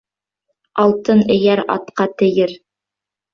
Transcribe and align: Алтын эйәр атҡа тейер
Алтын 0.83 1.21
эйәр 1.35 1.61
атҡа 1.75 2.09
тейер 2.23 2.57